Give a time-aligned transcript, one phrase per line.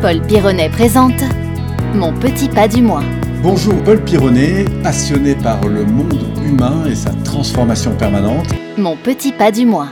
[0.00, 1.24] Paul Pironnet présente
[1.92, 3.02] Mon petit pas du mois.
[3.42, 8.46] Bonjour Paul Pironnet, passionné par le monde humain et sa transformation permanente.
[8.76, 9.88] Mon petit pas du mois.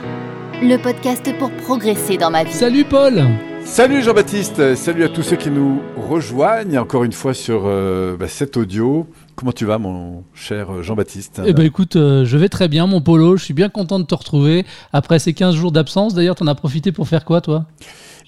[0.61, 2.53] Le podcast pour progresser dans ma vie.
[2.53, 3.21] Salut Paul
[3.65, 8.29] Salut Jean-Baptiste, salut à tous ceux qui nous rejoignent encore une fois sur euh, bah,
[8.29, 9.07] cet audio.
[9.35, 11.41] Comment tu vas mon cher Jean-Baptiste?
[11.45, 14.05] Eh ben écoute, euh, je vais très bien mon Polo, je suis bien content de
[14.05, 16.13] te retrouver après ces 15 jours d'absence.
[16.13, 17.65] D'ailleurs, t'en as profité pour faire quoi toi?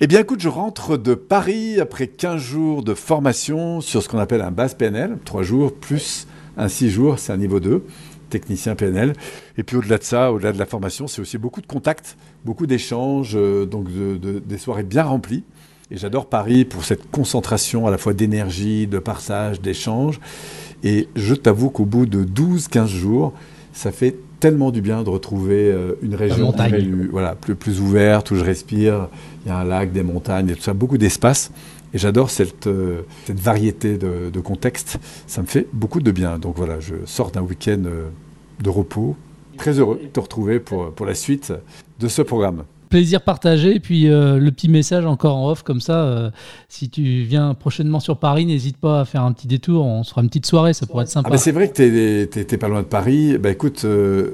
[0.02, 4.18] Eh bien écoute, je rentre de Paris après 15 jours de formation sur ce qu'on
[4.18, 6.26] appelle un base PNL, 3 jours plus
[6.56, 7.84] un 6 jours, c'est un niveau 2
[8.30, 9.12] technicien PNL.
[9.58, 12.16] Et puis au-delà de ça, au-delà de la formation, c'est aussi beaucoup de contacts,
[12.46, 15.44] beaucoup d'échanges, euh, donc de, de, des soirées bien remplies.
[15.92, 20.22] Et j'adore Paris pour cette concentration à la fois d'énergie, de partage, d'échange.
[20.82, 23.34] Et je t'avoue qu'au bout de 12-15 jours,
[23.74, 28.32] ça fait tellement du bien de retrouver euh, une région plus, voilà, plus, plus ouverte,
[28.32, 29.08] où je respire.
[29.46, 31.52] Il y a un lac, des montagnes, et tout ça, beaucoup d'espace.
[31.94, 35.00] Et j'adore cette, euh, cette variété de, de contextes.
[35.28, 36.38] Ça me fait beaucoup de bien.
[36.38, 38.10] Donc voilà, je sors d'un week-end euh,
[38.62, 39.16] de repos.
[39.58, 41.52] Très heureux de te retrouver pour, pour la suite
[42.00, 42.64] de ce programme.
[42.90, 46.32] Plaisir partagé, et puis euh, le petit message encore en off comme ça, euh,
[46.70, 50.10] si tu viens prochainement sur Paris, n'hésite pas à faire un petit détour, on se
[50.10, 51.28] fera une petite soirée, ça pourrait être sympa.
[51.30, 54.32] Ah bah c'est vrai que tu n'es pas loin de Paris, bah écoute, euh,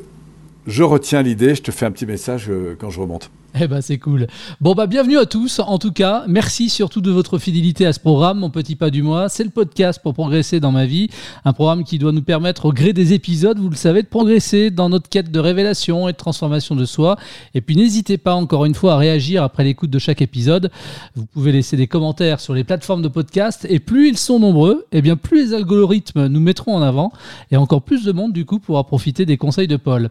[0.68, 3.30] je retiens l'idée, je te fais un petit message quand je remonte.
[3.62, 4.28] Eh ben c'est cool.
[4.60, 5.60] Bon bah bienvenue à tous.
[5.60, 9.02] En tout cas, merci surtout de votre fidélité à ce programme, mon petit pas du
[9.02, 9.30] mois.
[9.30, 11.10] C'est le podcast pour progresser dans ma vie,
[11.46, 14.72] un programme qui doit nous permettre au gré des épisodes, vous le savez, de progresser
[14.72, 17.16] dans notre quête de révélation et de transformation de soi.
[17.54, 20.70] Et puis n'hésitez pas encore une fois à réagir après l'écoute de chaque épisode.
[21.16, 24.86] Vous pouvez laisser des commentaires sur les plateformes de podcast et plus ils sont nombreux,
[24.92, 27.14] et eh bien plus les algorithmes nous mettront en avant
[27.52, 30.10] et encore plus de monde du coup pourra profiter des conseils de Paul.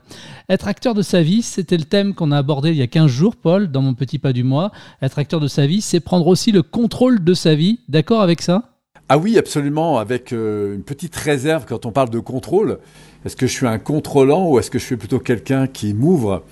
[0.48, 3.10] Être acteur de sa vie, c'était le thème qu'on a abordé il y a 15
[3.10, 4.72] jours Paul, dans mon petit pas du mois.
[5.02, 7.80] Être acteur de sa vie, c'est prendre aussi le contrôle de sa vie.
[7.88, 8.70] D'accord avec ça?
[9.08, 12.78] Ah oui, absolument, avec euh, une petite réserve quand on parle de contrôle.
[13.24, 16.42] Est-ce que je suis un contrôlant ou est-ce que je suis plutôt quelqu'un qui m'ouvre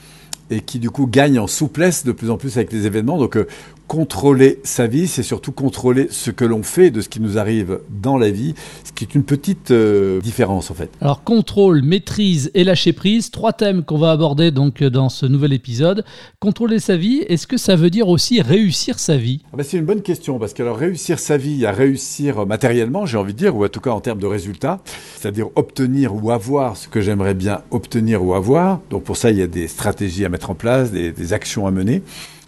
[0.51, 3.19] et qui du coup gagne en souplesse de plus en plus avec les événements?
[3.23, 3.47] Euh,
[3.93, 7.81] contrôler sa vie, c'est surtout contrôler ce que l'on fait de ce qui nous arrive
[7.91, 8.55] dans la vie,
[8.85, 10.89] ce qui est une petite euh, différence en fait.
[11.03, 15.53] Alors contrôle, maîtrise et lâcher prise, trois thèmes qu'on va aborder donc dans ce nouvel
[15.53, 16.07] épisode.
[16.41, 19.43] Contrôler sa vie, est-ce que ça veut dire aussi réussir sa vie?
[19.53, 23.05] Ah ben C'est une bonne question parce que alors réussir sa vie, à réussir matériellement,
[23.05, 24.81] j'ai envie de dire, ou en tout cas en termes de résultats,
[25.19, 28.81] c'est-à-dire obtenir ou avoir ce que j'aimerais bien obtenir ou avoir.
[28.89, 31.67] Donc pour ça, il y a des stratégies à mettre en place, des, des actions
[31.67, 32.01] à mener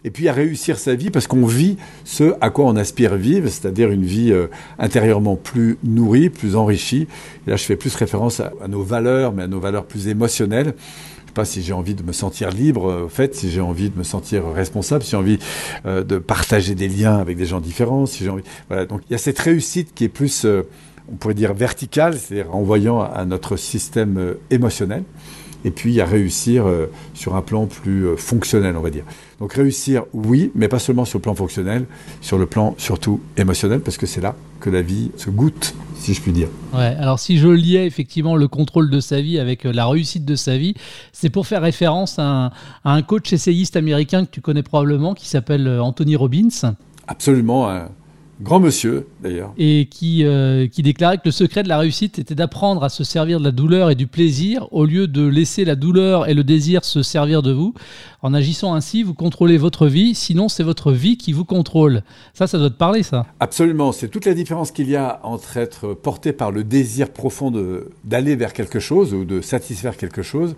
[0.04, 3.48] et puis à réussir sa vie parce qu'on vit ce à quoi on aspire vivre,
[3.48, 4.46] c'est-à-dire une vie euh,
[4.78, 7.08] intérieurement plus nourrie, plus enrichie.
[7.46, 10.74] Et là, je fais plus référence à, nos valeurs, mais à nos valeurs plus émotionnelles.
[10.76, 13.62] Je sais pas si j'ai envie de me sentir libre, euh, au fait, si j'ai
[13.62, 15.38] envie de me sentir responsable, si j'ai envie
[15.86, 18.44] euh, de partager des liens avec des gens différents, si j'ai envie.
[18.68, 18.84] Voilà.
[18.84, 20.62] Donc il y a cette réussite qui est plus, euh,
[21.10, 25.02] on pourrait dire verticale, c'est-à-dire en voyant à notre système euh, émotionnel
[25.64, 29.04] et puis à réussir euh, sur un plan plus euh, fonctionnel, on va dire.
[29.40, 31.86] Donc réussir, oui, mais pas seulement sur le plan fonctionnel,
[32.20, 36.14] sur le plan surtout émotionnel, parce que c'est là que la vie se goûte, si
[36.14, 36.48] je puis dire.
[36.72, 40.24] Ouais, alors si je liais effectivement le contrôle de sa vie avec euh, la réussite
[40.24, 40.74] de sa vie,
[41.12, 42.46] c'est pour faire référence à un,
[42.84, 46.74] à un coach essayiste américain que tu connais probablement, qui s'appelle Anthony Robbins.
[47.06, 47.68] Absolument.
[47.70, 47.88] Hein.
[48.42, 49.52] Grand monsieur, d'ailleurs.
[49.56, 53.04] Et qui, euh, qui déclarait que le secret de la réussite était d'apprendre à se
[53.04, 56.42] servir de la douleur et du plaisir au lieu de laisser la douleur et le
[56.42, 57.74] désir se servir de vous.
[58.22, 62.02] En agissant ainsi, vous contrôlez votre vie, sinon c'est votre vie qui vous contrôle.
[62.32, 63.26] Ça, ça doit te parler, ça.
[63.38, 63.92] Absolument.
[63.92, 67.52] C'est toute la différence qu'il y a entre être porté par le désir profond
[68.04, 70.56] d'aller vers quelque chose ou de satisfaire quelque chose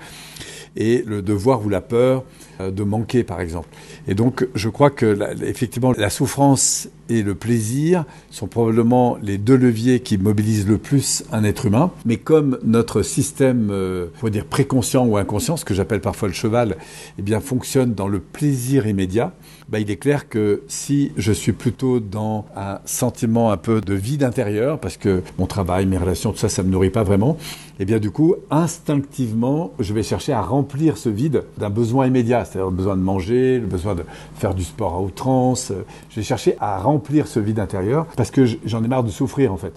[0.77, 2.25] et le devoir ou la peur
[2.61, 3.69] euh, de manquer, par exemple.
[4.07, 9.57] Et donc, je crois que, effectivement, la souffrance et le plaisir sont probablement les deux
[9.57, 11.91] leviers qui mobilisent le plus un être humain.
[12.05, 16.35] Mais comme notre système, euh, faut dire préconscient ou inconscient, ce que j'appelle parfois le
[16.35, 16.77] cheval,
[17.19, 19.33] eh bien, fonctionne dans le plaisir immédiat,
[19.69, 23.95] bah, il est clair que si je suis plutôt dans un sentiment un peu de
[23.95, 27.37] vide intérieur, parce que mon travail, mes relations, tout ça, ça me nourrit pas vraiment,
[27.79, 32.45] eh bien du coup, instinctivement, je vais chercher à remplir ce vide d'un besoin immédiat,
[32.45, 34.05] c'est-à-dire le besoin de manger, le besoin de
[34.37, 35.73] faire du sport à outrance.
[36.11, 36.96] Je vais chercher à remplir
[37.27, 39.73] ce vide intérieur parce que j'en ai marre de souffrir en fait.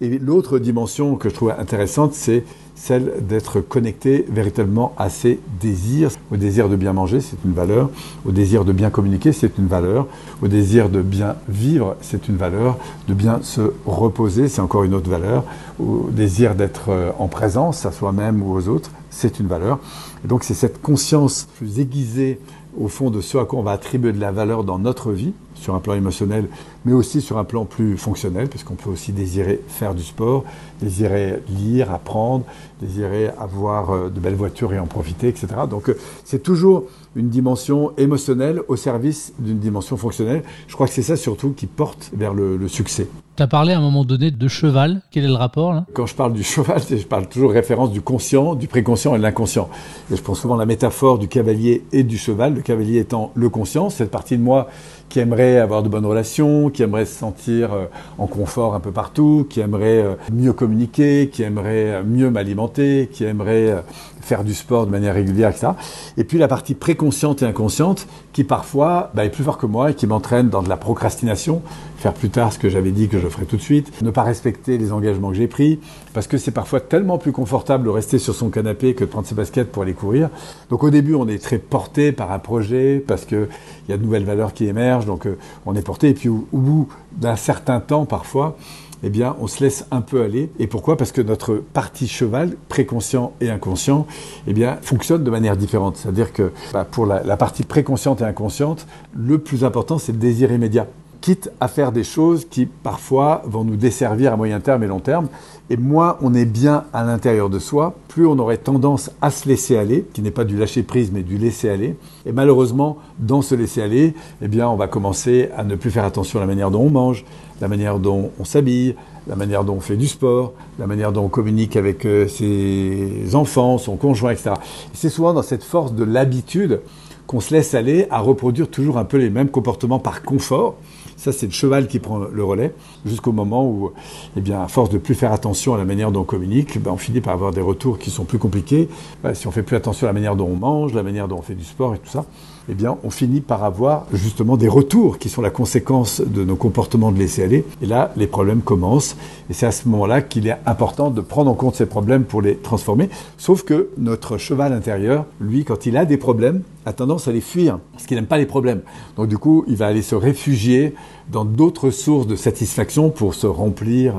[0.00, 2.42] Et l'autre dimension que je trouve intéressante, c'est
[2.74, 6.10] celle d'être connecté véritablement à ses désirs.
[6.32, 7.88] Au désir de bien manger, c'est une valeur.
[8.26, 10.08] Au désir de bien communiquer, c'est une valeur.
[10.42, 12.78] Au désir de bien vivre, c'est une valeur.
[13.06, 15.44] De bien se reposer, c'est encore une autre valeur.
[15.78, 16.90] Au désir d'être
[17.20, 19.78] en présence à soi-même ou aux autres, c'est une valeur.
[20.24, 22.40] Et donc c'est cette conscience plus aiguisée
[22.76, 25.32] au fond de ce à quoi on va attribuer de la valeur dans notre vie,
[25.62, 26.48] sur un plan émotionnel,
[26.84, 30.44] mais aussi sur un plan plus fonctionnel, puisqu'on peut aussi désirer faire du sport,
[30.80, 32.44] désirer lire, apprendre,
[32.80, 35.46] désirer avoir euh, de belles voitures et en profiter, etc.
[35.70, 40.42] Donc euh, c'est toujours une dimension émotionnelle au service d'une dimension fonctionnelle.
[40.66, 43.06] Je crois que c'est ça surtout qui porte vers le, le succès.
[43.36, 45.00] Tu as parlé à un moment donné de cheval.
[45.10, 45.86] Quel est le rapport là?
[45.94, 49.22] Quand je parle du cheval, je parle toujours référence du conscient, du préconscient et de
[49.22, 49.70] l'inconscient.
[50.10, 53.48] Et je prends souvent la métaphore du cavalier et du cheval, le cavalier étant le
[53.48, 54.68] conscient, cette partie de moi
[55.08, 57.86] qui aimerait avoir de bonnes relations, qui aimerait se sentir euh,
[58.18, 63.08] en confort un peu partout, qui aimerait euh, mieux communiquer, qui aimerait euh, mieux m'alimenter,
[63.12, 63.82] qui aimerait
[64.22, 65.68] faire du sport de manière régulière, etc.
[66.16, 69.90] Et puis la partie préconsciente et inconsciente qui parfois bah, est plus fort que moi
[69.90, 71.62] et qui m'entraîne dans de la procrastination,
[71.96, 74.22] faire plus tard ce que j'avais dit que je ferais tout de suite, ne pas
[74.22, 75.80] respecter les engagements que j'ai pris,
[76.14, 79.26] parce que c'est parfois tellement plus confortable de rester sur son canapé que de prendre
[79.26, 80.30] ses baskets pour aller courir.
[80.70, 83.48] Donc au début, on est très porté par un projet, parce qu'il
[83.88, 86.46] y a de nouvelles valeurs qui émergent, donc euh, on est porté, et puis au,
[86.52, 88.56] au bout d'un certain temps parfois,
[89.02, 90.50] eh bien, on se laisse un peu aller.
[90.58, 90.96] Et pourquoi?
[90.96, 94.06] Parce que notre partie cheval, préconscient et inconscient,
[94.46, 95.96] eh bien, fonctionne de manière différente.
[95.96, 100.52] C'est-à-dire que bah, pour la, partie préconsciente et inconsciente, le plus important, c'est le désir
[100.52, 100.86] immédiat
[101.22, 104.98] quitte à faire des choses qui parfois vont nous desservir à moyen terme et long
[104.98, 105.28] terme.
[105.70, 109.48] Et moins on est bien à l'intérieur de soi, plus on aurait tendance à se
[109.48, 111.96] laisser aller, qui n'est pas du lâcher prise mais du laisser aller.
[112.26, 116.04] Et malheureusement, dans ce laisser aller, eh bien, on va commencer à ne plus faire
[116.04, 117.24] attention à la manière dont on mange,
[117.62, 118.96] la manière dont on s'habille,
[119.28, 123.36] la manière dont on fait du sport, la manière dont on communique avec euh, ses
[123.36, 124.50] enfants, son conjoint, etc.
[124.92, 126.80] Et c'est souvent dans cette force de l'habitude
[127.28, 130.74] qu'on se laisse aller à reproduire toujours un peu les mêmes comportements par confort.
[131.16, 132.74] Ça, c'est le cheval qui prend le relais,
[133.06, 133.92] jusqu'au moment où,
[134.36, 136.90] eh bien, à force de plus faire attention à la manière dont on communique, ben,
[136.90, 138.88] on finit par avoir des retours qui sont plus compliqués.
[139.34, 141.42] Si on fait plus attention à la manière dont on mange, la manière dont on
[141.42, 142.24] fait du sport et tout ça,
[142.68, 146.56] eh bien, on finit par avoir justement des retours qui sont la conséquence de nos
[146.56, 147.64] comportements de laisser aller.
[147.82, 149.16] Et là, les problèmes commencent.
[149.50, 152.42] Et c'est à ce moment-là qu'il est important de prendre en compte ces problèmes pour
[152.42, 153.08] les transformer.
[153.36, 157.40] Sauf que notre cheval intérieur, lui, quand il a des problèmes, a tendance à les
[157.40, 158.80] fuir parce qu'il n'aime pas les problèmes.
[159.16, 160.94] Donc du coup, il va aller se réfugier
[161.30, 164.14] dans d'autres sources de satisfaction pour se remplir,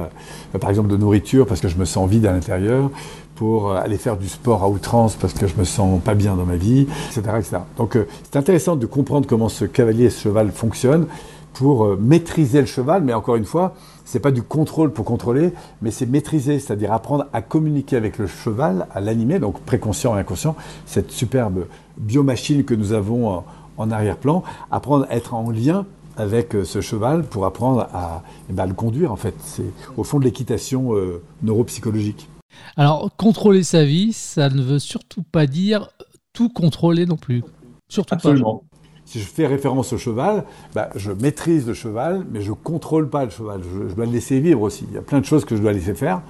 [0.56, 2.90] euh, par exemple de nourriture parce que je me sens vide à l'intérieur,
[3.36, 6.36] pour euh, aller faire du sport à outrance parce que je me sens pas bien
[6.36, 7.22] dans ma vie, etc.
[7.38, 7.58] etc.
[7.78, 11.08] Donc euh, c'est intéressant de comprendre comment ce cavalier et ce cheval fonctionnent
[11.54, 13.76] pour euh, maîtriser le cheval, mais encore une fois,
[14.06, 18.28] c'est pas du contrôle pour contrôler, mais c'est maîtriser, c'est-à-dire apprendre à communiquer avec le
[18.28, 21.66] cheval, à l'animer, donc préconscient et inconscient, cette superbe
[21.98, 23.44] biomachine que nous avons
[23.78, 25.86] en, arrière-plan, apprendre à être en lien
[26.18, 29.36] avec ce cheval pour apprendre à eh ben, le conduire en fait.
[29.40, 32.30] C'est au fond de l'équitation euh, neuropsychologique.
[32.76, 35.90] Alors, contrôler sa vie, ça ne veut surtout pas dire
[36.34, 37.44] tout contrôler non plus.
[37.88, 38.58] Surtout Absolument.
[38.58, 38.78] Pas.
[39.06, 43.10] Si je fais référence au cheval, bah, je maîtrise le cheval, mais je ne contrôle
[43.10, 43.62] pas le cheval.
[43.62, 44.86] Je, je, dois le laisser vivre aussi.
[44.90, 46.22] Il y a plein de choses que je dois laisser faire.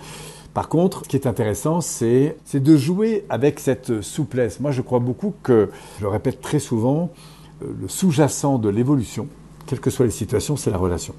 [0.53, 4.59] Par contre, ce qui est intéressant, c'est de jouer avec cette souplesse.
[4.59, 7.09] Moi, je crois beaucoup que, je le répète très souvent,
[7.61, 9.27] le sous-jacent de l'évolution,
[9.65, 11.15] quelles que soient les situations, c'est la relation.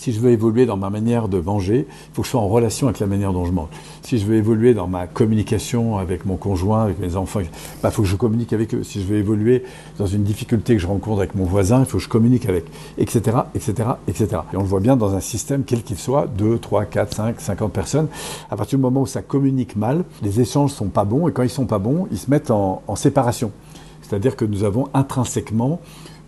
[0.00, 2.48] Si je veux évoluer dans ma manière de manger, il faut que je sois en
[2.48, 3.68] relation avec la manière dont je mange.
[4.00, 7.50] Si je veux évoluer dans ma communication avec mon conjoint, avec mes enfants, il
[7.82, 8.82] bah, faut que je communique avec eux.
[8.82, 9.62] Si je veux évoluer
[9.98, 12.64] dans une difficulté que je rencontre avec mon voisin, il faut que je communique avec,
[12.96, 14.40] etc., etc., etc.
[14.54, 17.38] Et on le voit bien dans un système, quel qu'il soit, 2, 3, 4, 5,
[17.38, 18.08] 50 personnes.
[18.50, 21.42] À partir du moment où ça communique mal, les échanges sont pas bons, et quand
[21.42, 23.52] ils sont pas bons, ils se mettent en, en séparation.
[24.00, 25.78] C'est-à-dire que nous avons intrinsèquement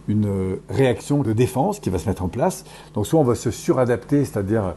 [0.09, 2.65] une réaction de défense qui va se mettre en place.
[2.95, 4.75] Donc soit on va se suradapter, c'est-à-dire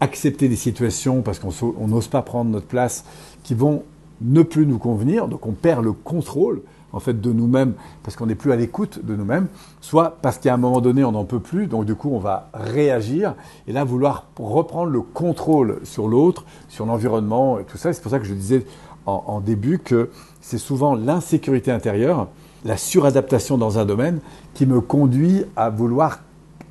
[0.00, 3.04] accepter des situations parce qu'on n'ose pas prendre notre place
[3.44, 3.84] qui vont
[4.20, 6.62] ne plus nous convenir, donc on perd le contrôle
[6.92, 9.48] en fait de nous-mêmes parce qu'on n'est plus à l'écoute de nous-mêmes,
[9.80, 12.50] soit parce qu'à un moment donné on n'en peut plus, donc du coup on va
[12.52, 13.34] réagir
[13.66, 17.92] et là vouloir reprendre le contrôle sur l'autre, sur l'environnement et tout ça.
[17.92, 18.66] C'est pour ça que je disais
[19.06, 20.10] en, en début que
[20.40, 22.28] c'est souvent l'insécurité intérieure
[22.64, 24.20] la suradaptation dans un domaine
[24.54, 26.20] qui me conduit à vouloir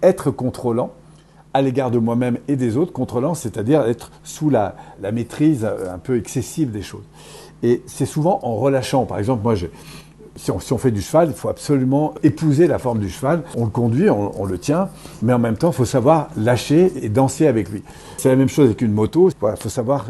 [0.02, 0.92] être contrôlant
[1.54, 5.98] à l'égard de moi-même et des autres, contrôlant, c'est-à-dire être sous la, la, maîtrise un
[5.98, 7.04] peu excessive des choses.
[7.62, 9.06] Et c'est souvent en relâchant.
[9.06, 9.56] Par exemple, moi,
[10.36, 13.44] si on, si on, fait du cheval, il faut absolument épouser la forme du cheval.
[13.58, 14.90] On le conduit, on, on le tient,
[15.22, 17.84] mais en même temps, il faut savoir lâcher et danser avec lui.
[18.18, 19.30] C'est la même chose avec une moto.
[19.30, 20.06] Il faut savoir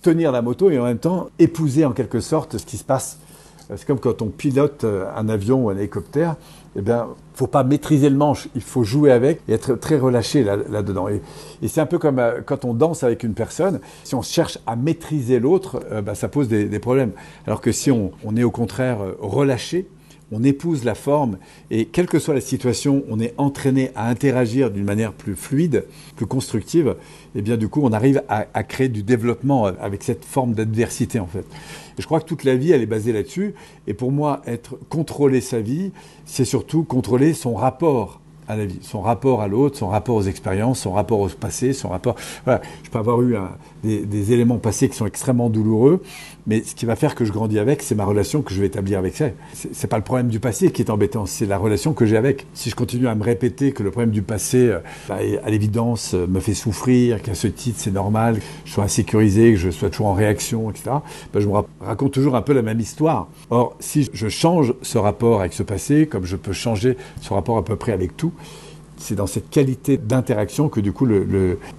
[0.00, 3.18] tenir la moto et en même temps épouser en quelque sorte ce qui se passe
[3.76, 6.34] c'est comme quand on pilote un avion ou un hélicoptère,
[6.76, 10.44] eh bien, faut pas maîtriser le manche, il faut jouer avec et être très relâché
[10.44, 11.08] là-dedans.
[11.08, 11.14] Là
[11.62, 14.58] et, c'est un peu comme euh, quand on danse avec une personne, si on cherche
[14.66, 17.12] à maîtriser l'autre, euh, bah, ça pose des, problèmes.
[17.46, 19.88] Alors que si on, on est au contraire euh, relâché,
[20.32, 21.38] on épouse la forme
[21.70, 25.84] et quelle que soit la situation, on est entraîné à interagir d'une manière plus fluide,
[26.16, 26.96] plus constructive,
[27.34, 31.26] et bien du coup on arrive à, créer du développement avec cette forme d'adversité en
[31.26, 31.44] fait.
[31.98, 33.54] Je crois que toute la vie elle est basée là-dessus.
[33.86, 35.92] Et pour moi, être contrôler sa vie,
[36.24, 38.19] c'est surtout contrôler son rapport
[38.50, 41.72] à la vie, son rapport à l'autre, son rapport aux expériences, son rapport au passé,
[41.72, 42.16] son rapport.
[42.44, 43.36] Voilà, je peux avoir eu
[43.82, 46.02] des, des, éléments passés qui sont extrêmement douloureux,
[46.46, 48.66] mais ce qui va faire que je grandis avec, c'est ma relation que je vais
[48.66, 49.26] établir avec ça.
[49.52, 52.46] C'est pas le problème du passé qui est embêtant, c'est la relation que j'ai avec.
[52.54, 54.78] Si je continue à me répéter que le problème du passé, euh,
[55.08, 58.84] bah, à l'évidence, euh, me fait souffrir, qu'à ce titre c'est normal, que je sois
[58.84, 60.90] insécurisé, que je sois toujours en réaction, etc.
[61.32, 63.28] Bah, je me raconte toujours un peu la même histoire.
[63.50, 67.58] Or, si je change ce rapport avec ce passé, comme je peux changer ce rapport
[67.58, 68.32] à peu près avec tout,
[69.00, 71.08] c'est dans cette qualité d'interaction que du coup,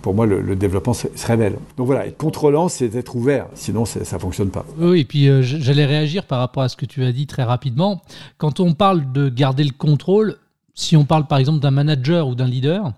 [0.02, 1.58] pour moi, le, développement se, révèle.
[1.78, 4.66] Donc voilà, être contrôlant, c'est être ouvert, sinon ça ne fonctionne pas.
[4.78, 7.44] Oui, et puis euh, j'allais réagir par rapport à ce que tu as dit très
[7.44, 8.02] rapidement.
[8.38, 10.38] Quand on parle de garder le contrôle,
[10.74, 12.94] si on parle par exemple d'un manager ou d'un leader,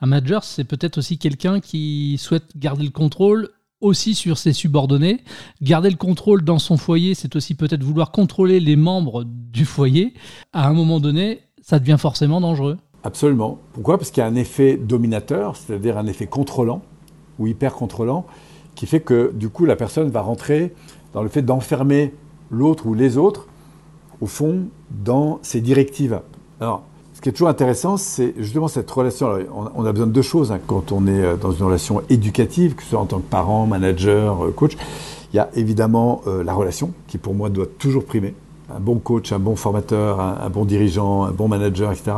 [0.00, 5.22] un manager, c'est peut-être aussi quelqu'un qui souhaite garder le contrôle aussi sur ses subordonnés.
[5.62, 10.14] Garder le contrôle dans son foyer, c'est aussi peut-être vouloir contrôler les membres du foyer.
[10.52, 12.78] À un moment donné, ça devient forcément dangereux.
[13.04, 13.58] Absolument.
[13.72, 13.98] Pourquoi?
[13.98, 16.82] Parce qu'il y a un effet dominateur, c'est-à-dire un effet contrôlant
[17.38, 18.26] ou hyper contrôlant,
[18.74, 20.74] qui fait que du coup la personne va rentrer
[21.12, 22.12] dans le fait d'enfermer
[22.50, 23.46] l'autre ou les autres,
[24.20, 26.20] au fond, dans ses directives.
[26.60, 26.82] Alors,
[27.14, 29.38] ce qui est toujours intéressant, c'est justement cette relation.
[29.74, 32.74] on a besoin de deux choses hein, quand on est euh, dans une relation éducative,
[32.74, 34.76] que ce soit en tant que parent, manager, euh, coach.
[35.32, 38.34] Il y a évidemment euh, la relation, qui pour moi doit toujours primer.
[38.74, 42.16] Un bon coach, un bon formateur, un bon dirigeant, un bon manager, etc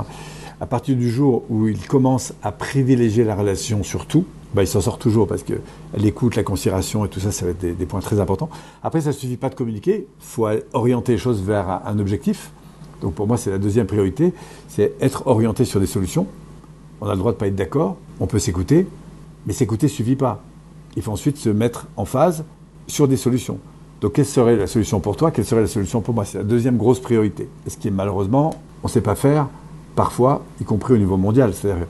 [0.61, 4.25] à partir du jour où il commence à privilégier la relation sur tout,
[4.55, 5.55] bah, il s'en sort toujours parce que
[5.97, 8.49] l'écoute, la considération et tout ça, ça va être des, points très importants.
[8.83, 12.51] Après, ça ne suffit pas de communiquer, il faut orienter les choses vers un, objectif.
[13.03, 14.33] Donc pour moi, c'est la deuxième priorité,
[14.69, 16.27] c'est être orienté sur des solutions.
[17.01, 18.87] On a le droit de ne pas être d'accord, on peut s'écouter,
[19.47, 20.43] mais s'écouter ne suffit pas.
[20.97, 22.45] Il faut ensuite se mettre en phase
[22.89, 23.59] sur des solutions.
[24.01, 25.31] Donc quelle serait la solution pour toi?
[25.31, 26.25] Quelle serait la solution pour moi?
[26.25, 27.49] C'est la deuxième grosse priorité.
[27.67, 29.49] Ce qui est malheureusement, on ne sait pas faire
[29.99, 31.53] parfois, y compris au niveau mondial.
[31.53, 31.89] C'est-à-dire,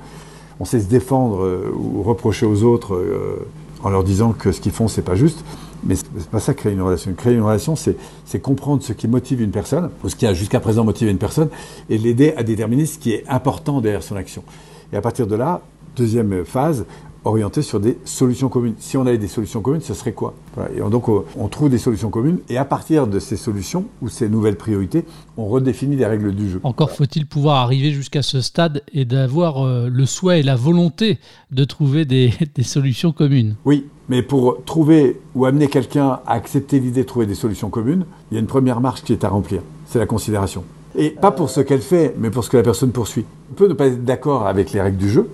[0.60, 3.46] on sait se défendre euh, ou reprocher aux autres euh,
[3.82, 5.44] en leur disant que ce qu'ils font, c'est pas juste.
[5.84, 7.12] Mais c'est pas ça créer une relation.
[7.12, 10.58] Créer une relation, c'est comprendre ce qui motive une personne, ou ce qui a jusqu'à
[10.58, 11.50] présent motivé une personne,
[11.90, 14.42] et l'aider à déterminer ce qui est important derrière son action.
[14.90, 15.60] Et à partir de là,
[15.94, 16.86] deuxième phase,
[17.28, 18.74] orienté sur des solutions communes.
[18.78, 20.34] Si on avait des solutions communes, ce serait quoi?
[20.74, 24.28] Et donc on trouve des solutions communes et à partir de ces solutions ou ces
[24.28, 25.04] nouvelles priorités,
[25.36, 26.60] on redéfinit les règles du jeu.
[26.62, 31.18] Encore faut-il pouvoir arriver jusqu'à ce stade et d'avoir euh, le souhait et la volonté
[31.50, 33.56] de trouver des, des solutions communes.
[33.64, 38.06] Oui, mais pour trouver ou amener quelqu'un à accepter l'idée de trouver des solutions communes,
[38.30, 40.64] il y a une première marche qui est à remplir, c'est la considération.
[40.96, 43.24] Et pas pour ce qu'elle fait, mais pour ce que la personne poursuit.
[43.52, 45.28] On peut ne pas être d'accord avec les règles du jeu,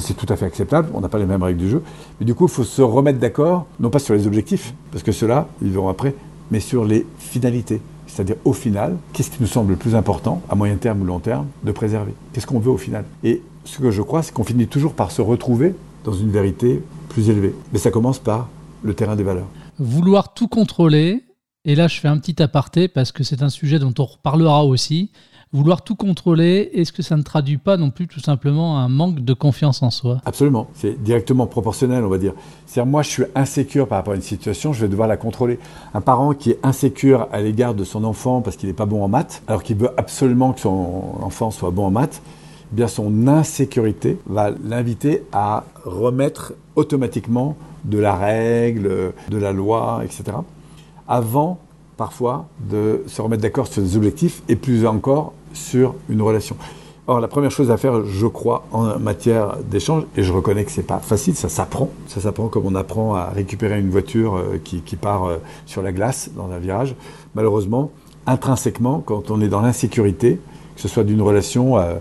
[0.00, 1.82] c'est tout à fait acceptable, on n'a pas les mêmes règles du jeu.
[2.18, 5.12] Mais du coup, il faut se remettre d'accord, non pas sur les objectifs, parce que
[5.12, 6.14] ceux-là, ils verront après,
[6.50, 7.80] mais sur les finalités.
[8.06, 11.18] C'est-à-dire, au final, qu'est-ce qui nous semble le plus important, à moyen terme ou long
[11.18, 12.12] terme, de préserver?
[12.32, 13.04] Qu'est-ce qu'on veut au final?
[13.24, 16.82] Et ce que je crois, c'est qu'on finit toujours par se retrouver dans une vérité
[17.08, 17.54] plus élevée.
[17.72, 18.48] Mais ça commence par
[18.82, 19.46] le terrain des valeurs.
[19.78, 21.24] Vouloir tout contrôler,
[21.64, 24.64] et là je fais un petit aparté parce que c'est un sujet dont on reparlera
[24.64, 25.12] aussi,
[25.52, 29.20] vouloir tout contrôler, est-ce que ça ne traduit pas non plus tout simplement un manque
[29.20, 30.20] de confiance en soi?
[30.24, 32.32] Absolument, c'est directement proportionnel, on va dire.
[32.66, 35.58] C'est-à-dire, moi, je suis insécure par rapport à une situation, je vais devoir la contrôler.
[35.92, 39.04] Un parent qui est insécure à l'égard de son enfant parce qu'il n'est pas bon
[39.04, 42.22] en maths, alors qu'il veut absolument que son enfant soit bon en maths,
[42.72, 50.00] eh bien son insécurité va l'inviter à remettre automatiquement de la règle, de la loi,
[50.02, 50.38] etc.
[51.06, 51.58] Avant
[51.98, 56.56] parfois de se remettre d'accord sur des objectifs et plus encore sur une relation.
[57.08, 60.70] Or, la première chose à faire, je crois, en matière d'échange, et je reconnais que
[60.70, 61.90] c'est pas facile, ça s'apprend.
[62.06, 65.90] Ça s'apprend comme on apprend à récupérer une voiture euh, qui, part euh, sur la
[65.90, 66.94] glace dans un virage.
[67.34, 67.90] Malheureusement,
[68.26, 70.38] intrinsèquement, quand on est dans l'insécurité,
[70.76, 71.96] que ce soit d'une relation, euh,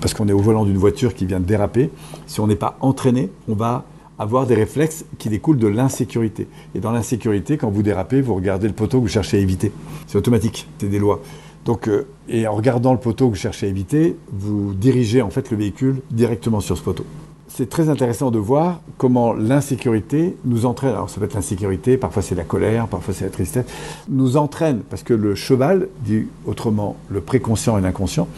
[0.00, 1.90] parce qu'on est au volant d'une voiture qui vient de déraper,
[2.28, 3.84] si on n'est pas entraîné, on va
[4.16, 6.46] avoir des réflexes qui découlent de l'insécurité.
[6.76, 9.72] Et dans l'insécurité, quand vous dérapez, vous regardez le poteau que vous cherchez à éviter.
[10.06, 11.20] C'est automatique, c'est des lois.
[11.66, 15.30] Donc, euh, et en regardant le poteau que vous cherchez à éviter, vous dirigez en
[15.30, 17.04] fait le véhicule directement sur ce poteau.
[17.48, 20.92] C'est très intéressant de voir comment l'insécurité nous entraîne.
[20.92, 23.66] Alors ça peut être l'insécurité, parfois c'est la colère, parfois c'est la tristesse.
[24.08, 28.28] Nous entraîne parce que le cheval, dit autrement le préconscient et l'inconscient,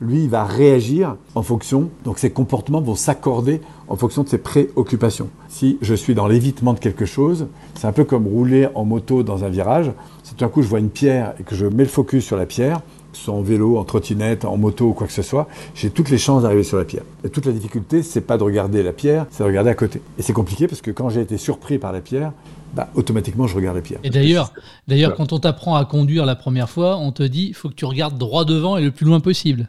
[0.00, 4.38] lui, il va réagir en fonction, donc ses comportements vont s'accorder en fonction de ses
[4.38, 5.28] préoccupations.
[5.48, 9.22] Si je suis dans l'évitement de quelque chose, c'est un peu comme rouler en moto
[9.22, 9.92] dans un virage.
[10.22, 12.36] Si tout d'un coup je vois une pierre et que je mets le focus sur
[12.36, 12.80] la pierre,
[13.12, 16.18] soit en vélo, en trottinette, en moto ou quoi que ce soit, j'ai toutes les
[16.18, 17.02] chances d'arriver sur la pierre.
[17.24, 20.00] Et toute la difficulté, c'est pas de regarder la pierre, c'est de regarder à côté.
[20.18, 22.32] Et c'est compliqué parce que quand j'ai été surpris par la pierre,
[22.74, 24.00] bah, automatiquement je regarde la pierre.
[24.04, 24.52] Et d'ailleurs,
[24.88, 27.74] d'ailleurs, quand on t'apprend à conduire la première fois, on te dit, il faut que
[27.74, 29.68] tu regardes droit devant et le plus loin possible.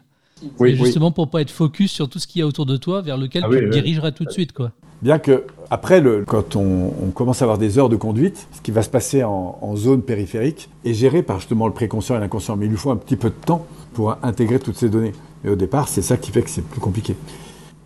[0.58, 3.02] Oui, justement pour pas être focus sur tout ce qu'il y a autour de toi,
[3.02, 4.72] vers lequel ah tu te dirigerais tout de suite, quoi.
[5.02, 8.70] Bien que, après, le, quand on, commence à avoir des heures de conduite, ce qui
[8.70, 12.56] va se passer en, zone périphérique est géré par justement le préconscient et l'inconscient.
[12.56, 15.12] Mais il lui faut un petit peu de temps pour intégrer toutes ces données.
[15.44, 17.16] Et au départ, c'est ça qui fait que c'est plus compliqué.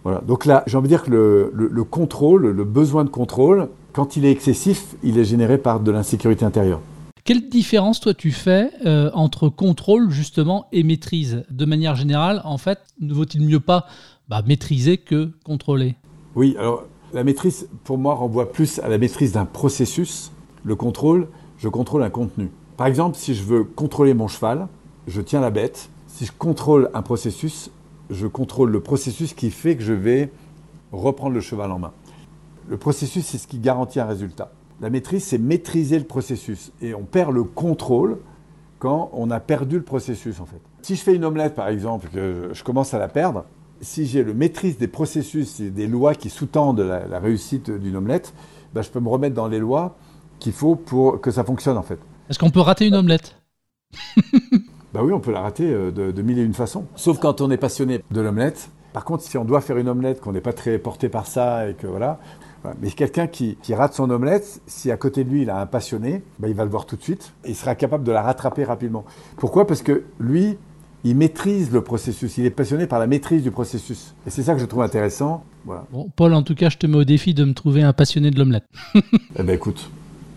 [0.04, 0.20] Voilà.
[0.26, 4.26] Donc là, j'ai envie de dire que le, contrôle, le besoin de contrôle, quand il
[4.26, 6.80] est excessif, il est généré par de l'insécurité intérieure.
[7.26, 11.42] Quelle différence, toi, tu fais euh, entre contrôle, justement, et maîtrise?
[11.50, 13.86] De manière générale, en fait, ne vaut-il mieux pas
[14.28, 15.96] bah, maîtriser que contrôler?
[16.36, 20.30] Oui, alors la maîtrise, pour moi, renvoie plus à la maîtrise d'un processus.
[20.62, 21.26] Le contrôle,
[21.58, 22.48] je contrôle un contenu.
[22.76, 24.68] Par exemple, si je veux contrôler mon cheval,
[25.08, 25.90] je tiens la bête.
[26.06, 27.72] Si je contrôle un processus,
[28.08, 30.30] je contrôle le processus qui fait que je vais
[30.92, 31.92] reprendre le cheval en main.
[32.68, 34.52] Le processus, c'est ce qui garantit un résultat.
[34.80, 36.72] La maîtrise, c'est maîtriser le processus.
[36.82, 38.18] Et on perd le contrôle
[38.78, 40.60] quand on a perdu le processus, en fait.
[40.82, 43.44] Si je fais une omelette, par exemple, que je commence à la perdre,
[43.80, 48.34] si j'ai le maîtrise des processus et des lois qui sous-tendent la, réussite d'une omelette,
[48.74, 49.96] bah, je peux me remettre dans les lois
[50.38, 51.98] qu'il faut pour que ça fonctionne en fait.
[52.28, 53.36] Est-ce qu'on peut rater une omelette?
[54.94, 56.86] Bah oui, on peut la rater euh, de, mille et une façons.
[56.94, 58.70] Sauf quand on est passionné de l'omelette.
[58.94, 61.68] Par contre, si on doit faire une omelette, qu'on n'est pas très porté par ça
[61.68, 62.18] et que voilà.
[62.80, 66.22] Mais quelqu'un qui, rate son omelette, si à côté de lui il a un passionné,
[66.38, 68.64] bah, il va le voir tout de suite et il sera capable de la rattraper
[68.64, 69.04] rapidement.
[69.36, 69.66] Pourquoi?
[69.66, 70.56] Parce que lui,
[71.04, 74.14] il maîtrise le processus, il est passionné par la maîtrise du processus.
[74.26, 75.44] Et c'est ça que je trouve intéressant.
[75.64, 78.30] Bon, Paul, en tout cas, je te mets au défi de me trouver un passionné
[78.30, 78.66] de l'omelette.
[78.94, 79.88] eh ben écoute,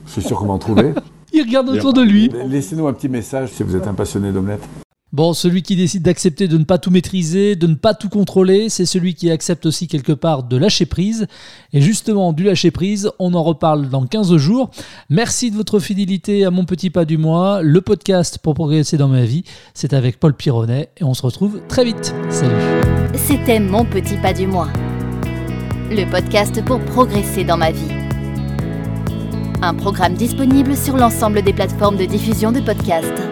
[0.06, 0.94] je suis sûr qu'on va en trouver.
[1.34, 2.30] il regarde autour de lui.
[2.48, 4.68] Laissez-nous un petit message si vous êtes un passionné d'omelette.
[5.12, 8.70] Bon, celui qui décide d'accepter de ne pas tout maîtriser, de ne pas tout contrôler,
[8.70, 11.26] c'est celui qui accepte aussi quelque part de lâcher prise.
[11.74, 14.70] Et justement, du lâcher prise, on en reparle dans 15 jours.
[15.10, 17.64] Merci de votre fidélité à mon petit pas du mois.
[17.64, 21.60] Le podcast pour progresser dans ma vie, c'est avec Paul Pironnet et on se retrouve
[21.68, 22.14] très vite.
[22.30, 22.54] Salut.
[23.16, 24.68] C'était mon petit pas du mois.
[25.90, 27.92] Le podcast pour progresser dans ma vie.
[29.64, 33.24] Un programme disponible sur l'ensemble des plateformes de diffusion de podcasts.